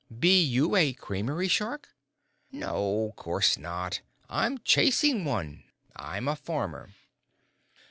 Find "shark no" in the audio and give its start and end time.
1.47-3.13